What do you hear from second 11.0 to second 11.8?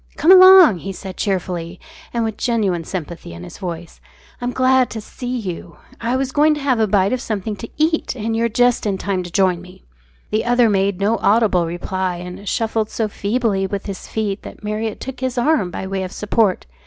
audible